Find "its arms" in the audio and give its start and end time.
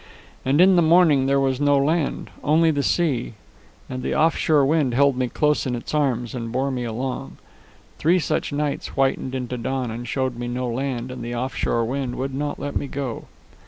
5.75-6.33